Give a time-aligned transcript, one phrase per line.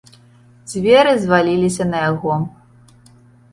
[0.71, 2.33] Дзверы зваліліся на яго.